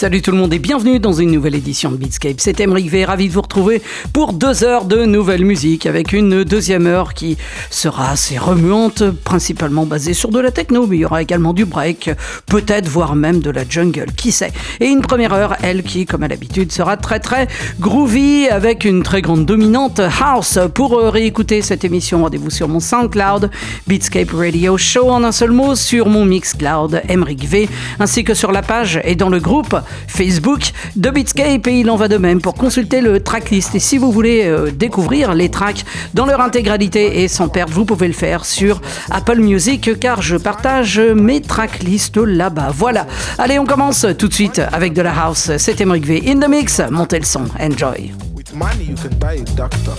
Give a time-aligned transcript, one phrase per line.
[0.00, 2.36] Salut tout le monde et bienvenue dans une nouvelle édition de Beatscape.
[2.38, 3.82] C'est Emric V, ravi de vous retrouver
[4.14, 7.36] pour deux heures de nouvelle musique avec une deuxième heure qui
[7.68, 11.66] sera assez remuante, principalement basée sur de la techno, mais il y aura également du
[11.66, 12.12] break,
[12.46, 14.52] peut-être voire même de la jungle, qui sait.
[14.80, 17.46] Et une première heure, elle qui, comme à l'habitude, sera très très
[17.78, 20.58] groovy avec une très grande dominante house.
[20.74, 23.50] Pour réécouter cette émission, rendez-vous sur mon SoundCloud,
[23.86, 28.50] Beatscape Radio Show en un seul mot, sur mon Mixcloud, Emric V, ainsi que sur
[28.50, 32.40] la page et dans le groupe Facebook de Beatscape et il en va de même
[32.40, 33.74] pour consulter le tracklist.
[33.74, 37.84] Et si vous voulez euh, découvrir les tracks dans leur intégralité et sans perdre, vous
[37.84, 42.70] pouvez le faire sur Apple Music car je partage mes tracklists là-bas.
[42.74, 43.06] Voilà.
[43.38, 45.50] Allez, on commence tout de suite avec de la house.
[45.58, 46.80] C'était Emric V in the mix.
[46.90, 47.44] Montez le son.
[47.60, 48.12] Enjoy.
[48.34, 49.94] With money you can buy a doctor,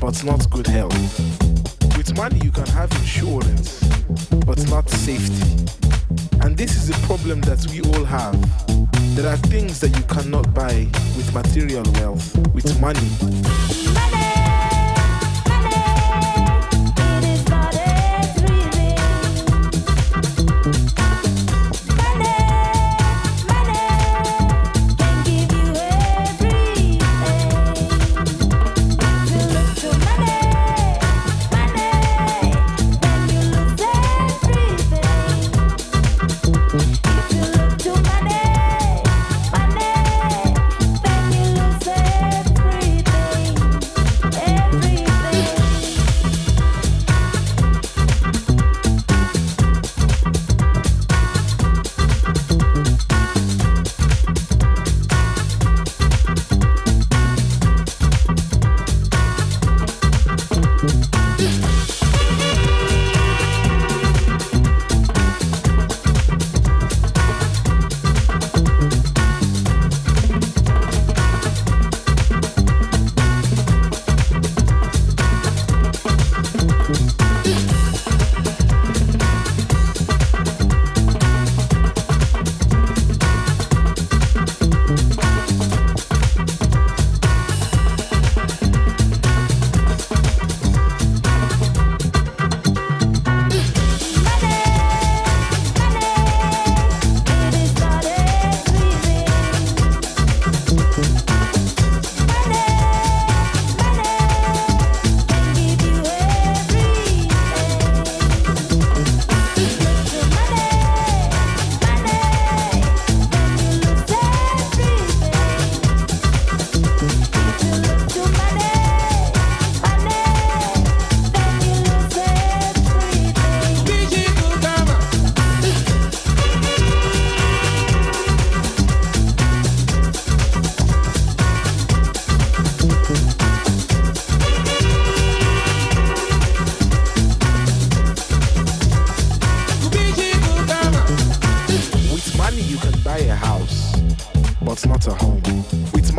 [0.00, 0.94] but not good health.
[1.96, 3.80] With money you can have insurance,
[4.46, 5.42] but not safety.
[6.40, 8.77] And this is a problem that we all have.
[9.18, 13.87] There are things that you cannot buy with material wealth, with money.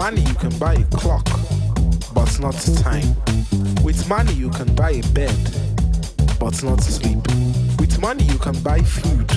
[0.10, 1.28] money you can buy a clock,
[2.16, 3.16] but not time.
[3.84, 5.38] With money you can buy a bed,
[6.40, 7.20] but not sleep.
[7.80, 9.28] With money you can buy food,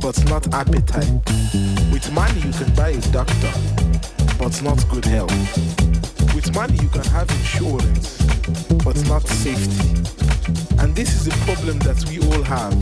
[0.00, 1.10] but not appetite.
[1.90, 3.52] With money you can buy a doctor,
[4.38, 5.32] but not good health.
[6.36, 8.22] With money you can have insurance,
[8.84, 9.88] but not safety.
[10.78, 12.78] And this is the problem that we all have.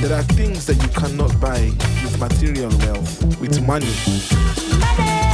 [0.00, 1.72] There are things that you cannot buy
[2.04, 3.92] with material wealth, with money.
[4.96, 5.33] money.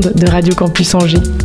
[0.00, 1.35] De Radio Campus Angers.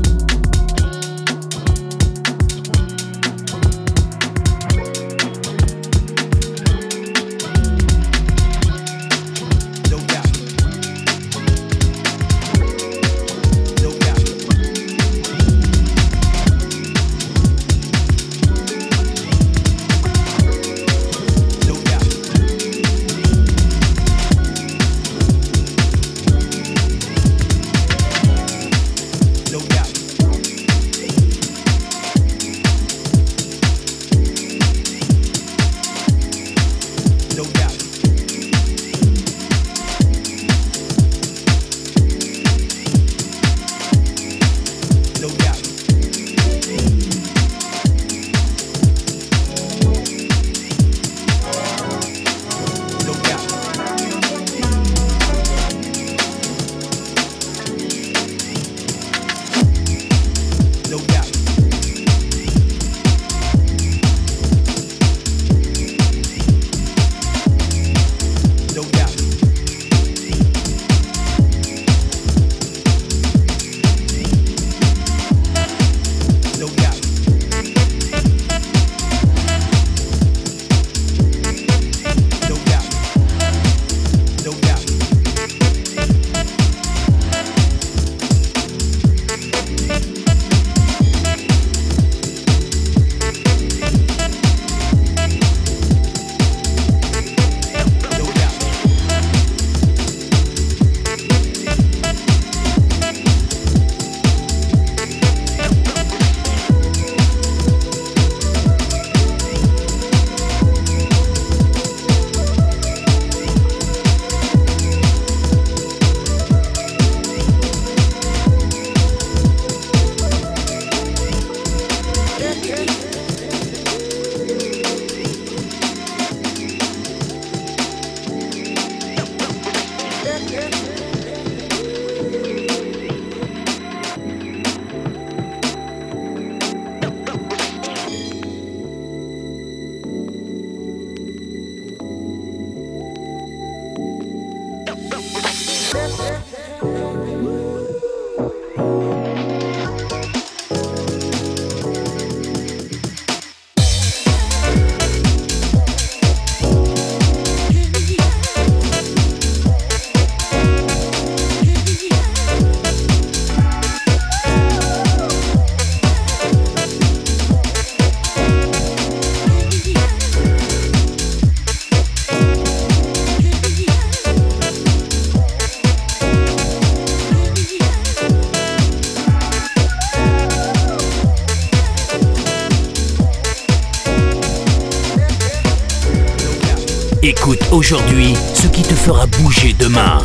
[187.71, 190.19] Aujourd'hui ce qui te fera bouger demain.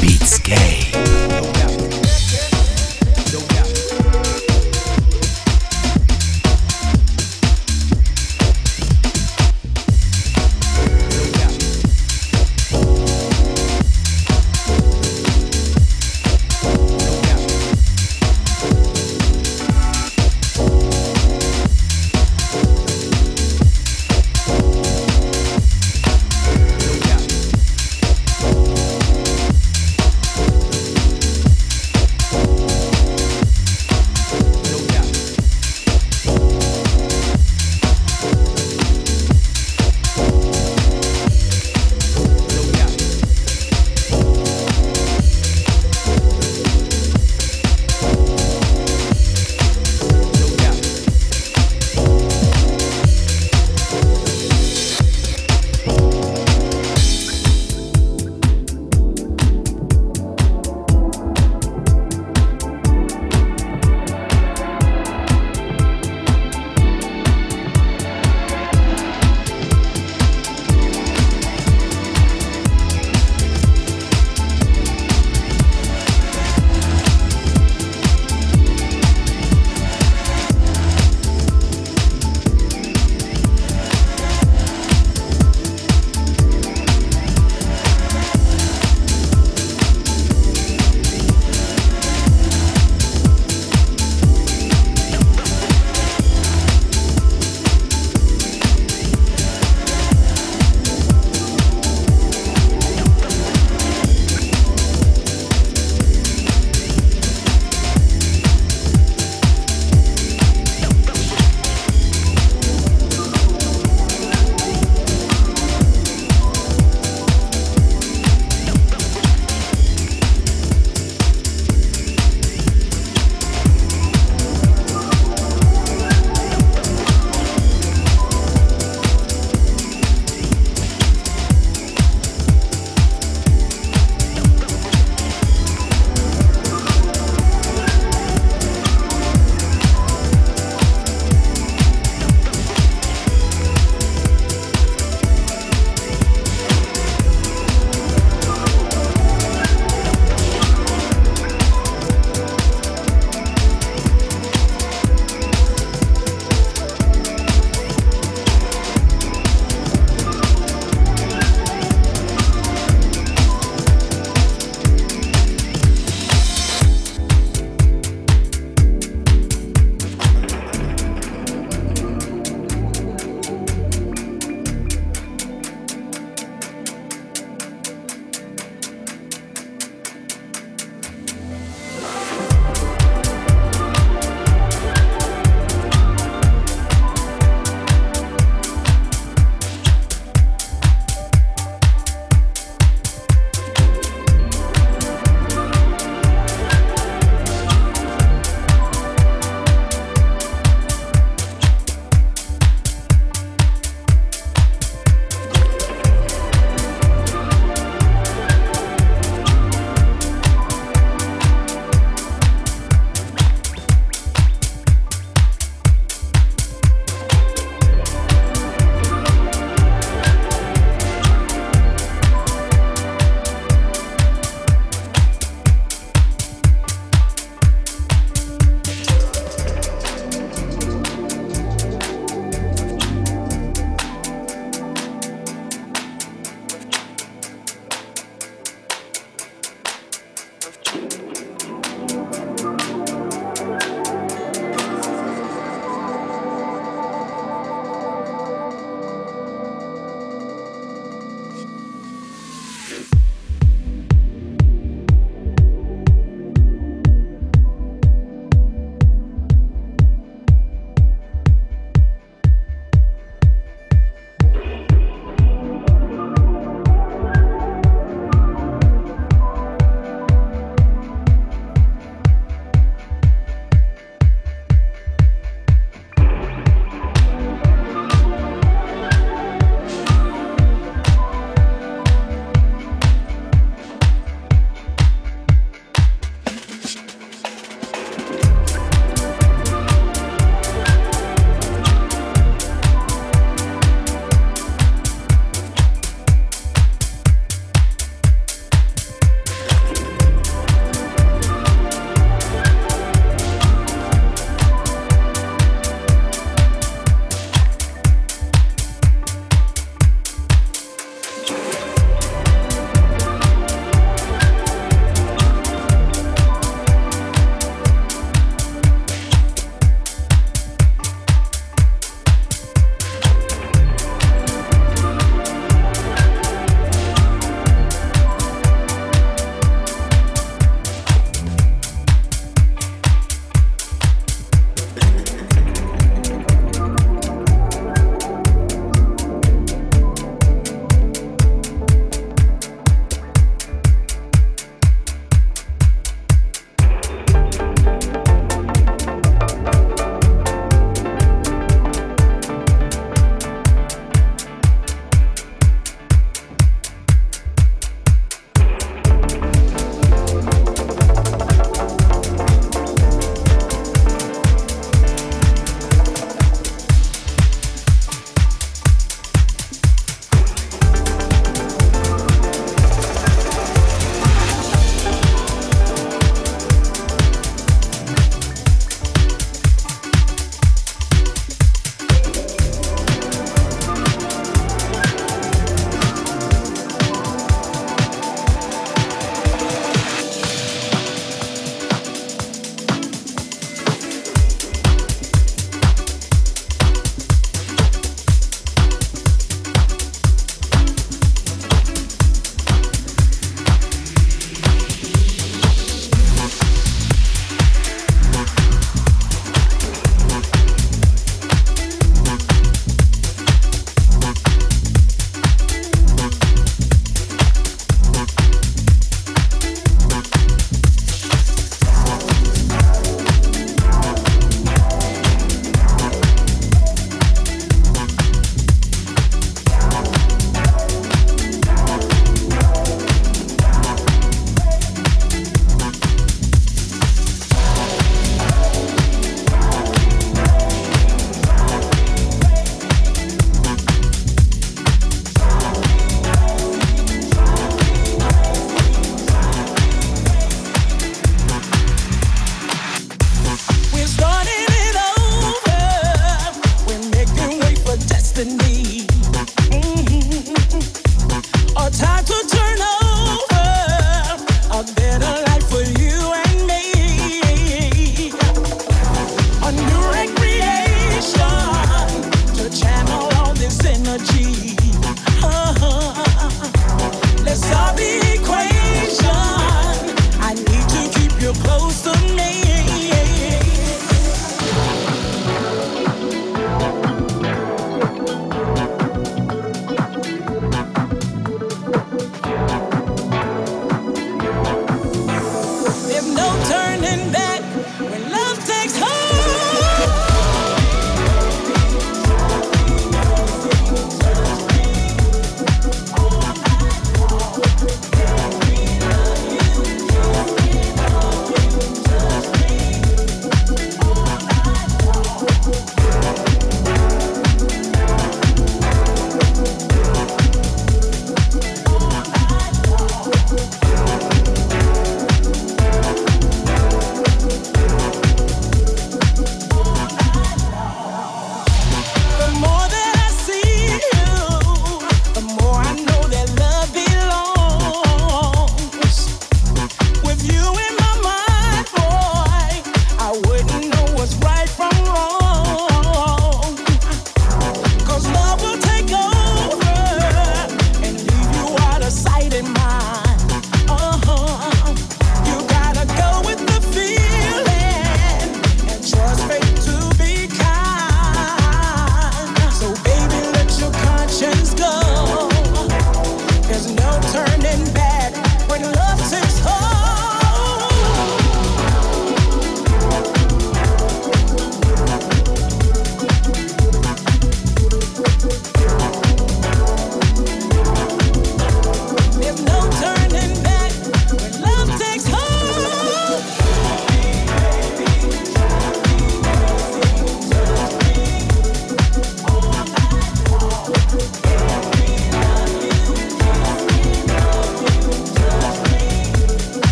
[0.00, 0.83] Beatscape.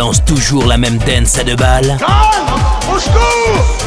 [0.00, 1.98] balance toujours la même dance à deux balles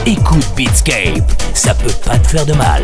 [0.05, 1.23] Écoute Beatscape,
[1.55, 2.83] ça peut pas te faire de mal.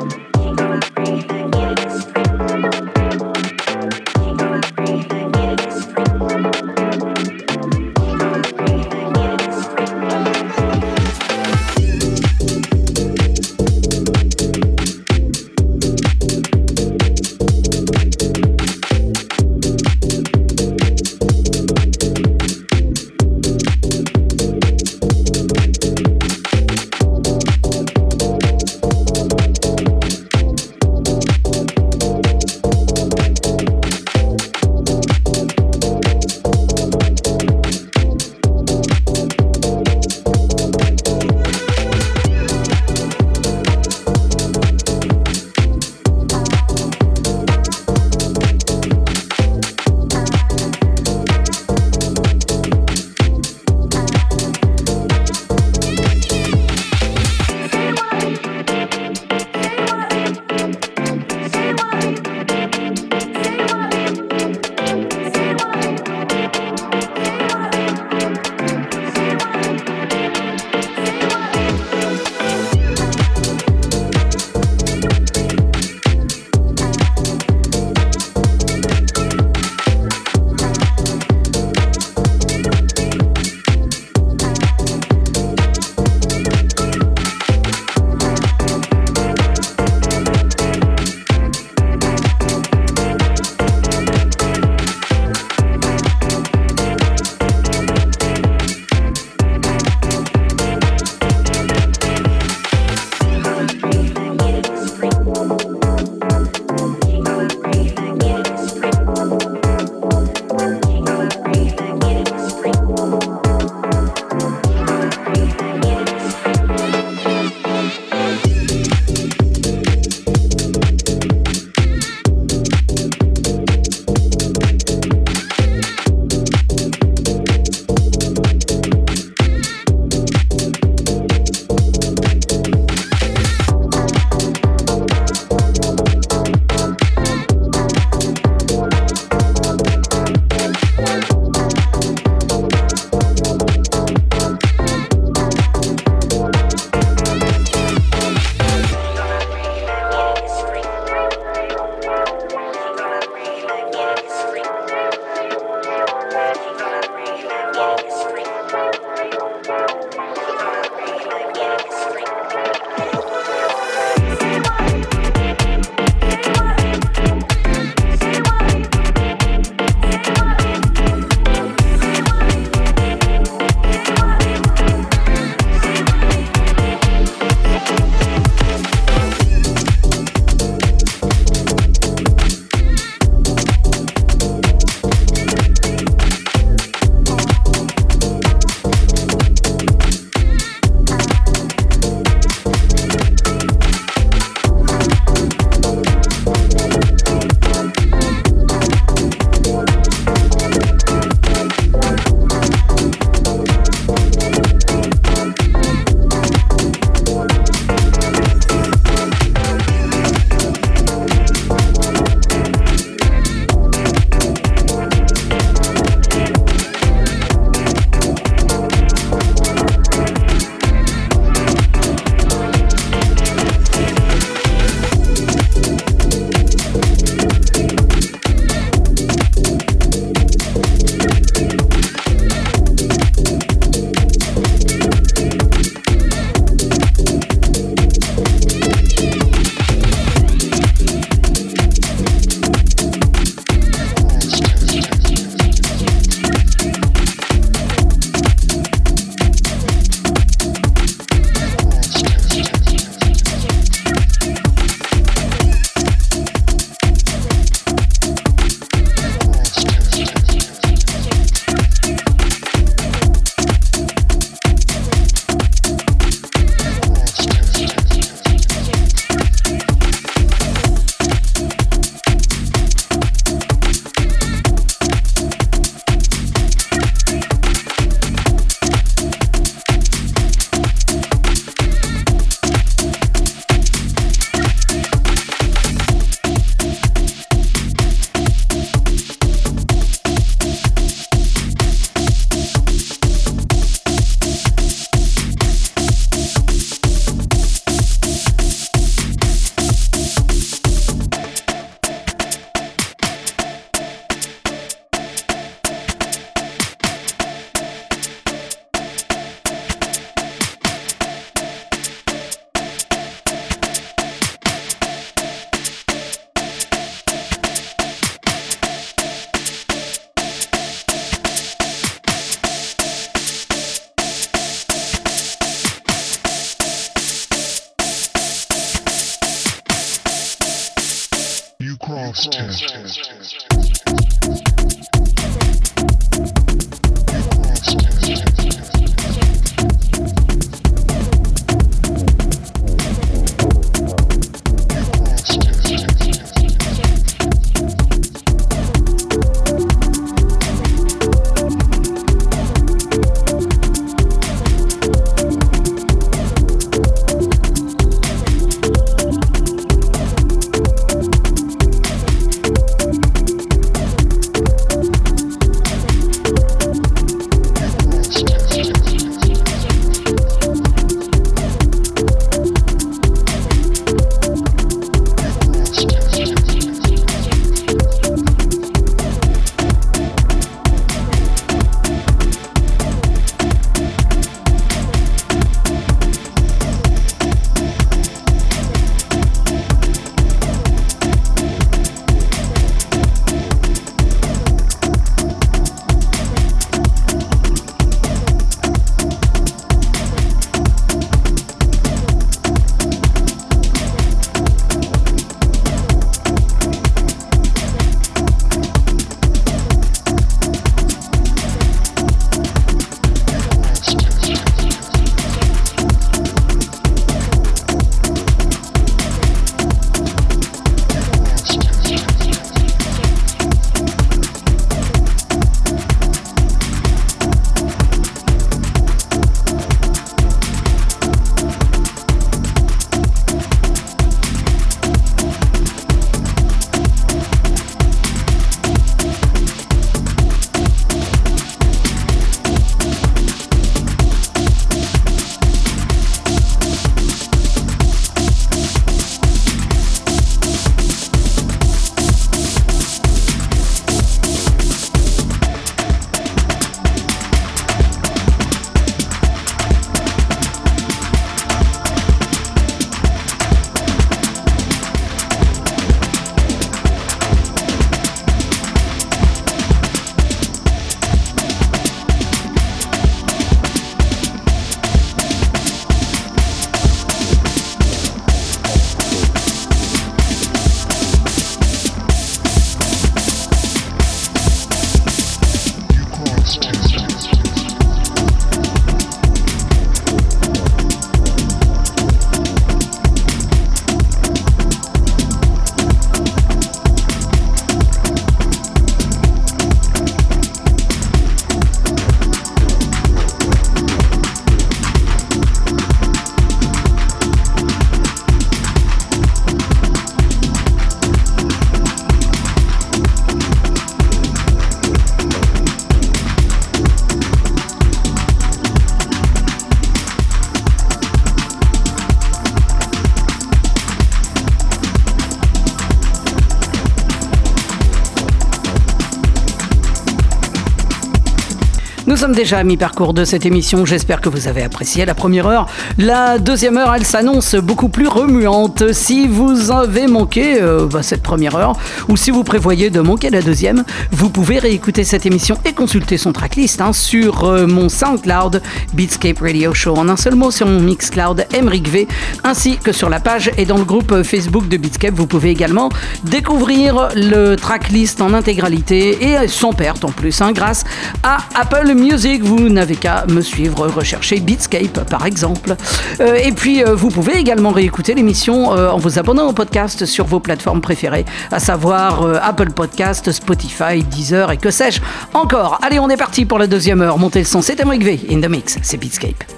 [532.53, 534.05] Déjà à mi-parcours de cette émission.
[534.05, 535.87] J'espère que vous avez apprécié la première heure.
[536.17, 539.11] La deuxième heure, elle s'annonce beaucoup plus remuante.
[539.13, 541.97] Si vous avez manqué euh, bah, cette première heure,
[542.29, 546.37] ou si vous prévoyez de manquer la deuxième, vous pouvez réécouter cette émission et consulter
[546.37, 548.81] son tracklist hein, sur euh, mon SoundCloud
[549.13, 550.15] Beatscape Radio Show.
[550.17, 552.27] En un seul mot, sur mon Mixcloud Emric V,
[552.63, 555.33] ainsi que sur la page et dans le groupe Facebook de Beatscape.
[555.35, 556.09] Vous pouvez également
[556.43, 561.03] découvrir le tracklist en intégralité et sans perte en plus, hein, grâce
[561.43, 562.40] à Apple Music.
[562.41, 565.95] Vous n'avez qu'à me suivre, rechercher Beatscape par exemple.
[566.39, 570.25] Euh, et puis, euh, vous pouvez également réécouter l'émission euh, en vous abonnant au podcast
[570.25, 575.21] sur vos plateformes préférées, à savoir Apple Podcast, Spotify, Deezer et que sais-je
[575.53, 575.99] encore.
[576.01, 577.37] Allez, on est parti pour la deuxième heure.
[577.37, 578.39] Montez le son, c'est Emric V.
[578.49, 579.70] In the mix, c'est Beatscape.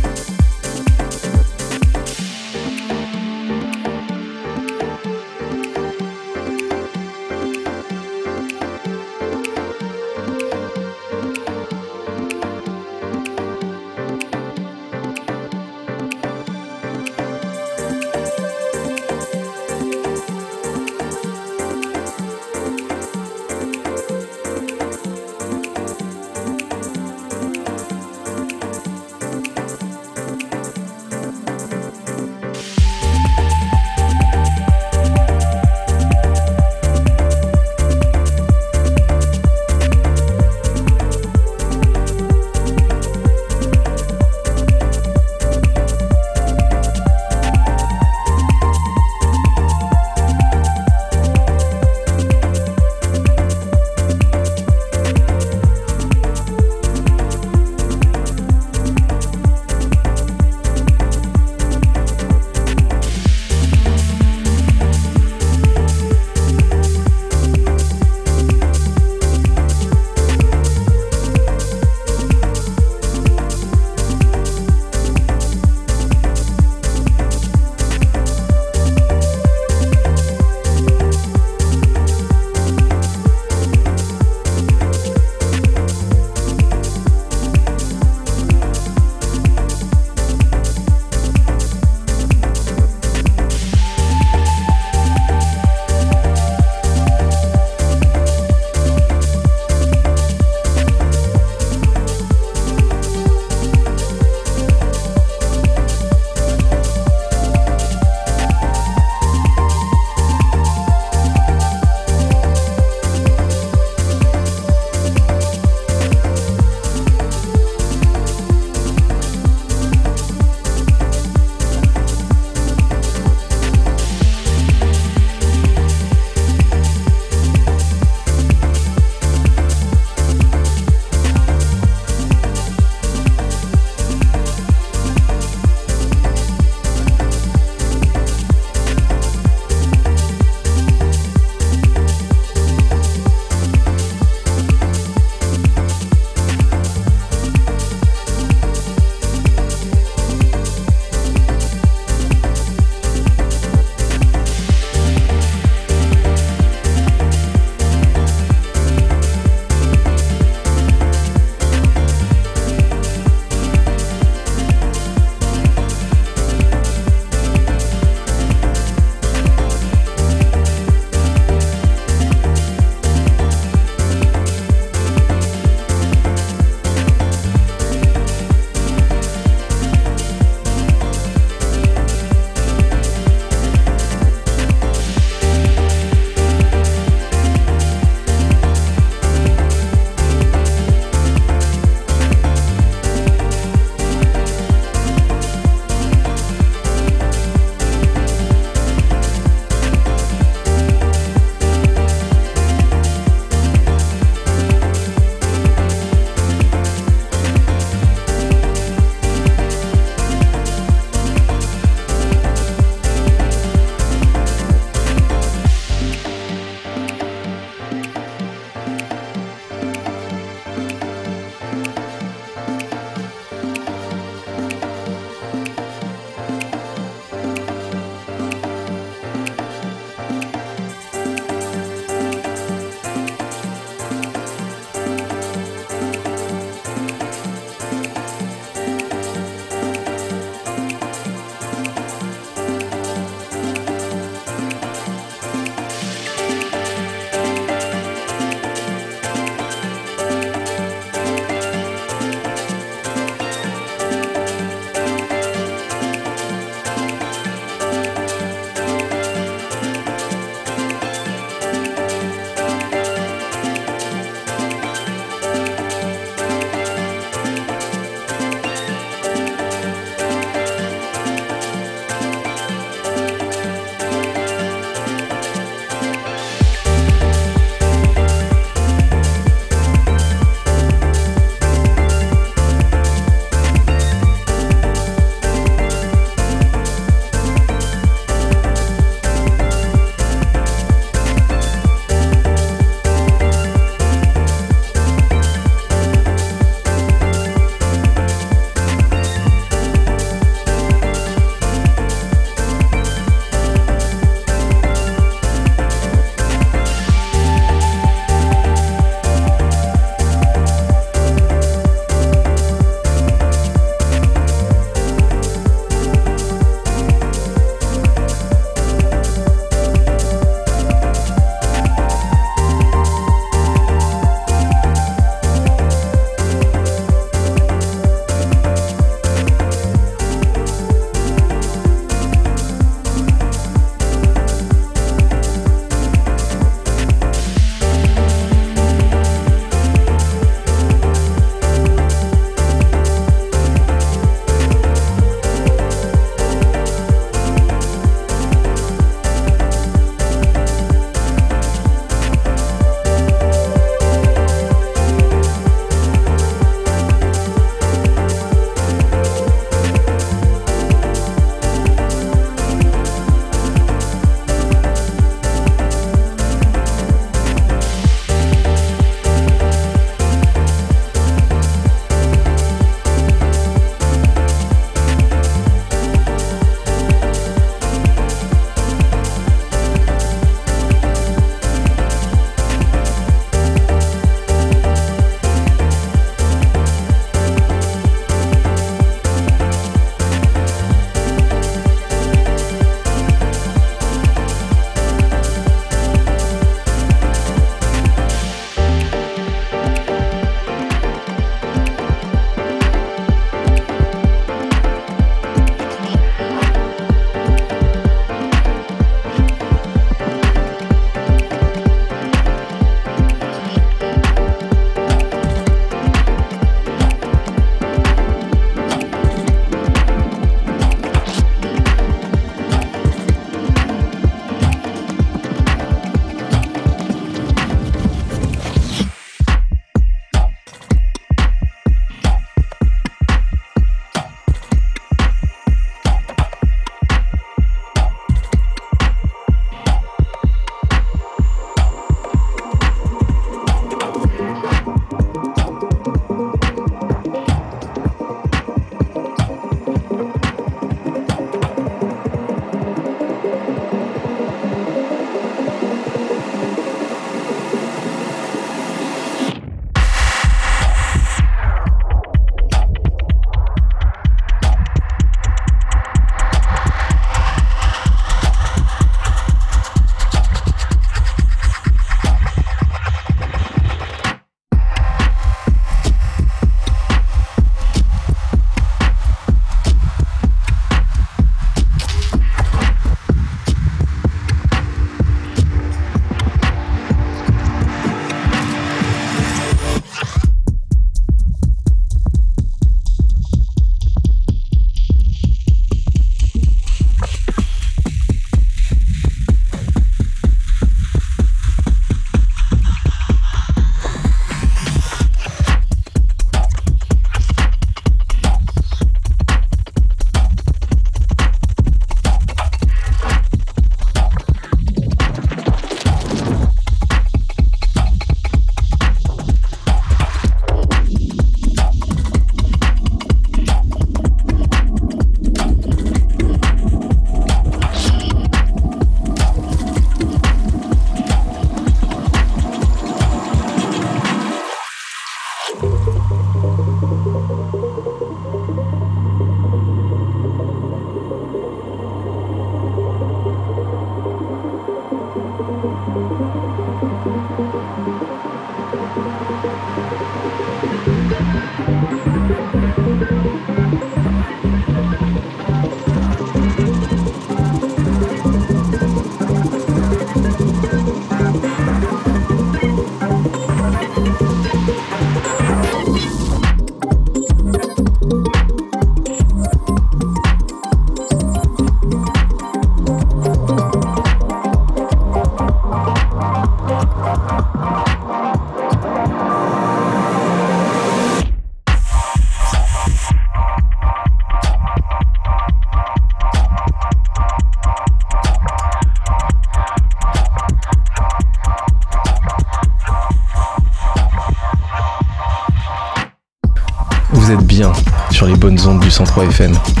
[598.61, 600.00] Bonnes ondes du 103 FM.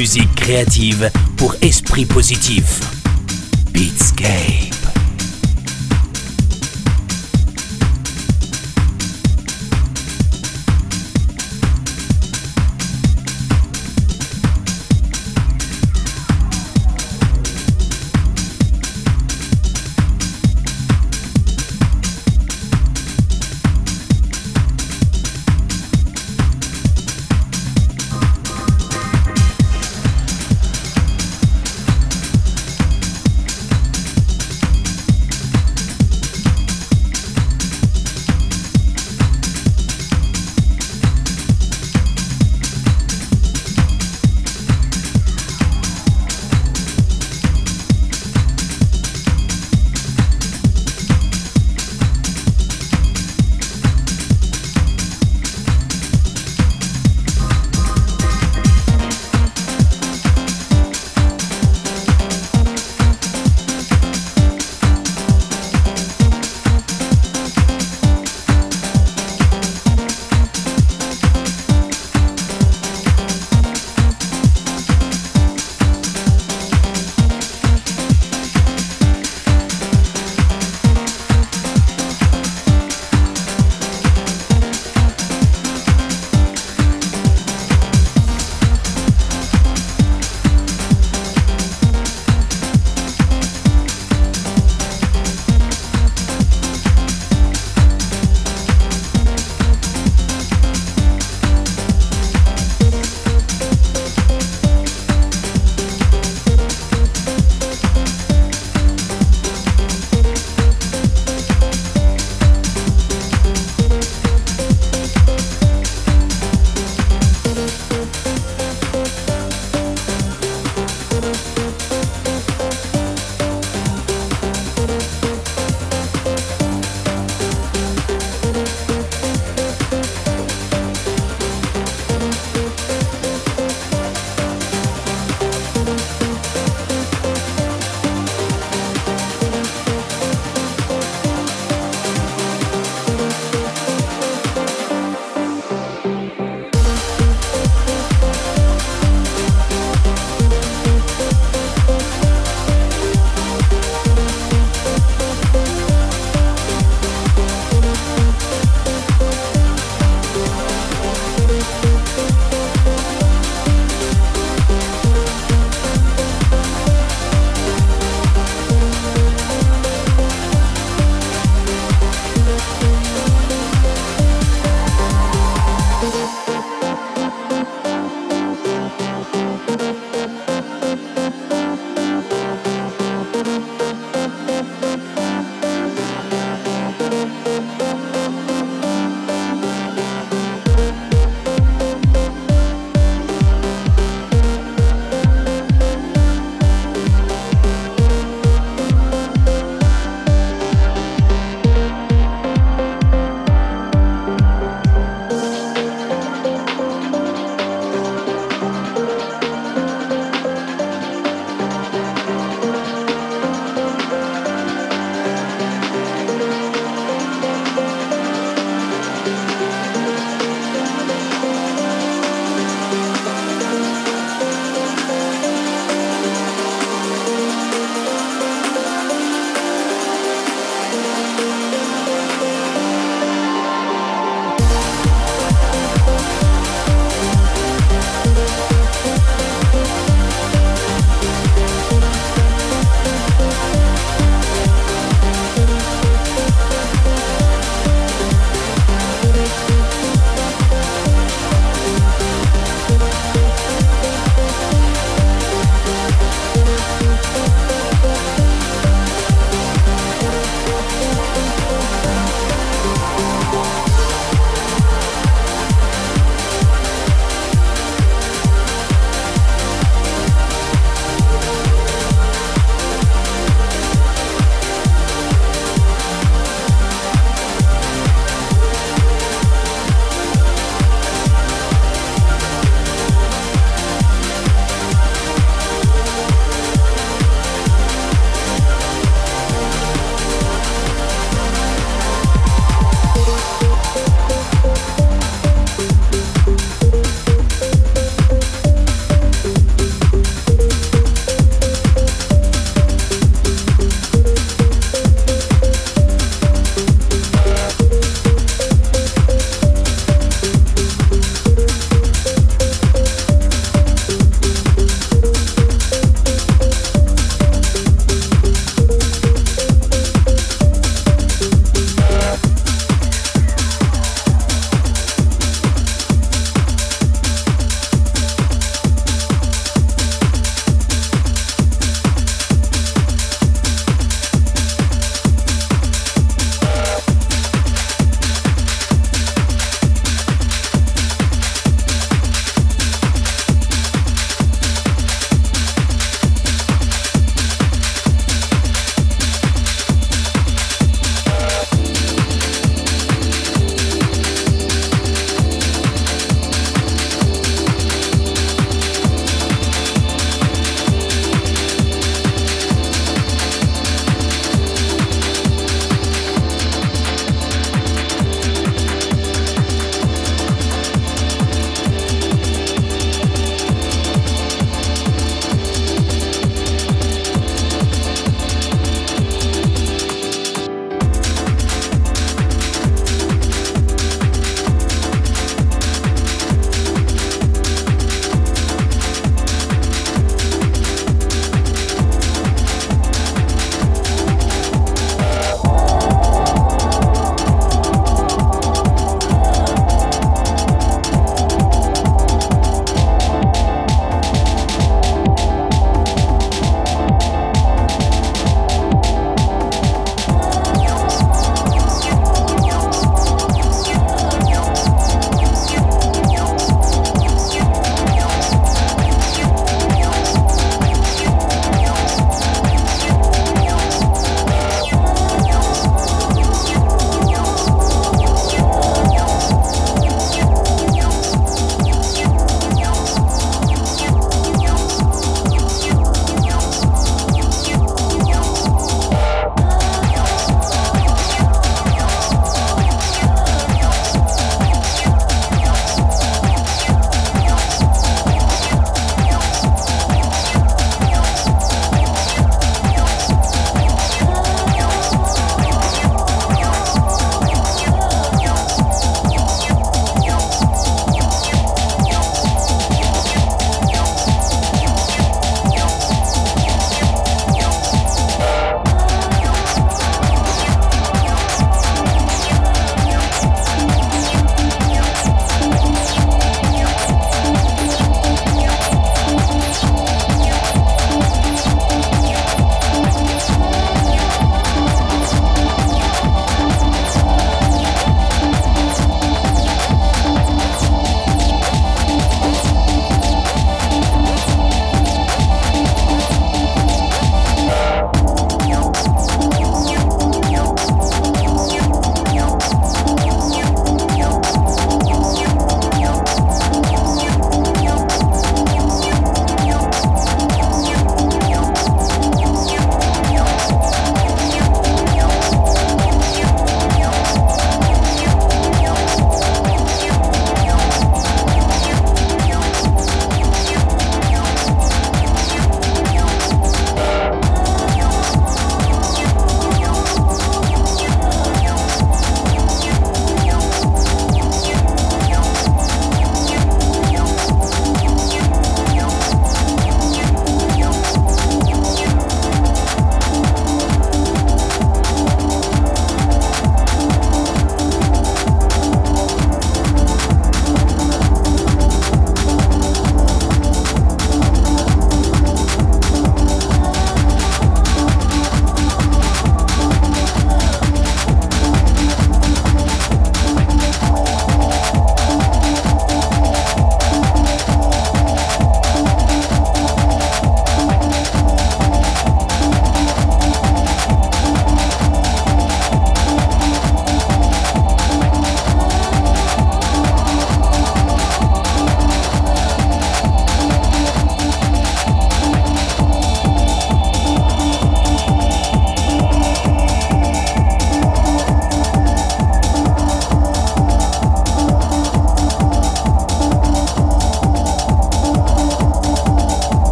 [0.00, 2.80] Musique créative pour esprit positif.
[3.70, 4.79] Beatscape.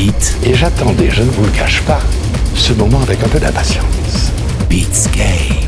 [0.00, 2.00] Et j'attendais, je ne vous le cache pas,
[2.54, 4.30] ce moment avec un peu d'impatience.
[4.70, 5.18] Beatscape.
[5.22, 5.67] Le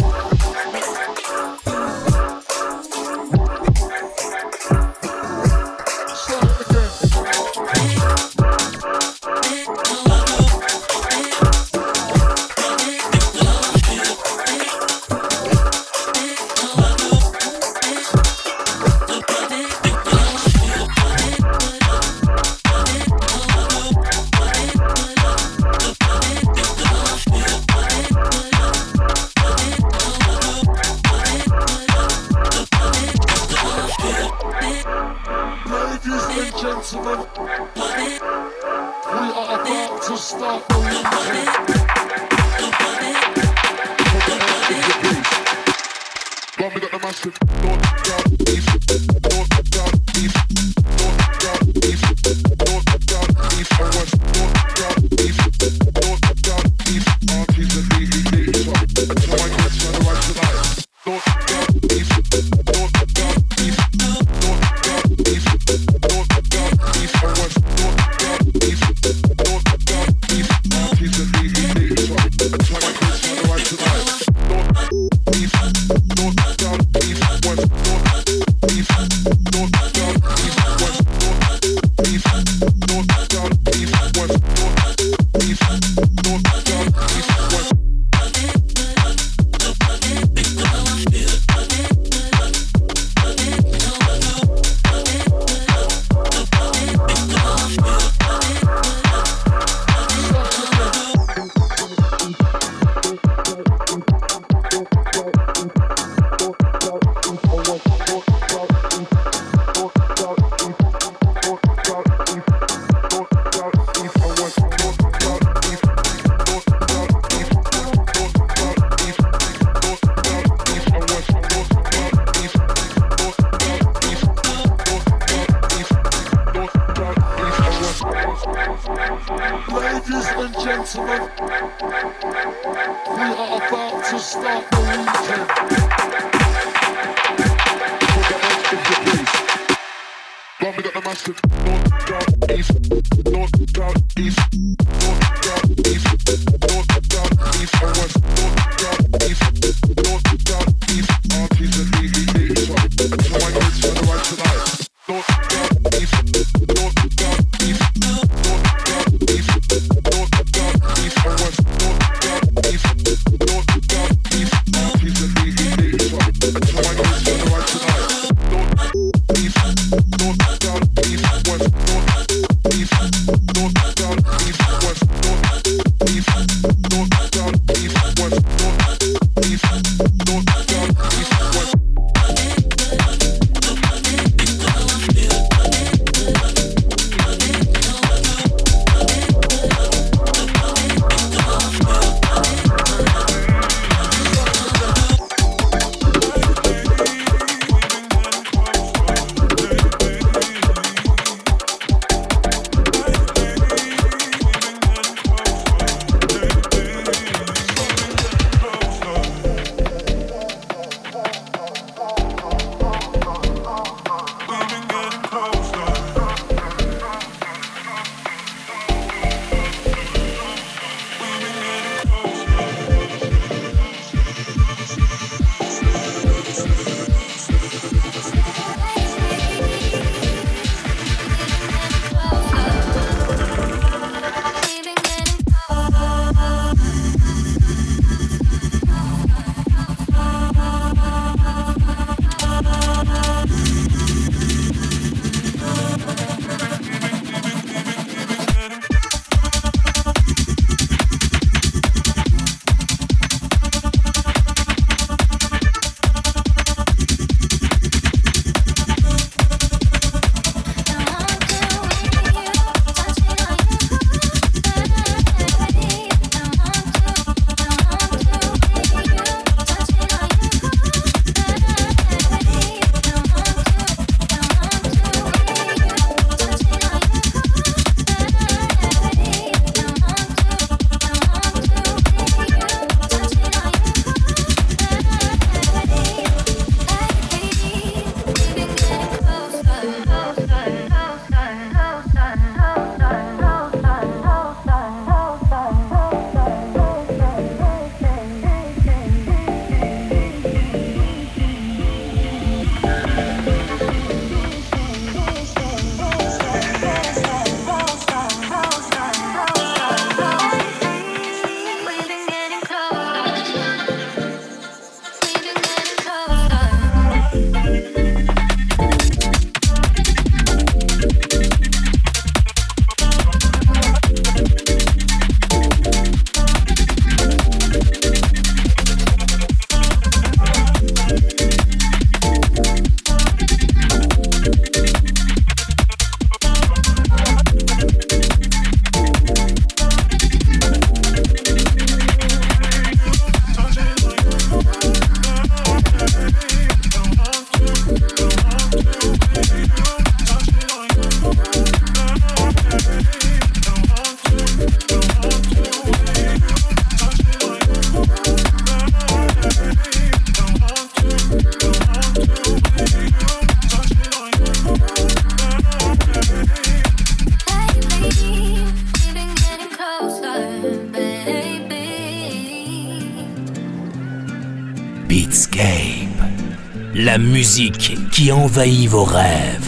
[378.51, 379.60] Envahit vos rêves.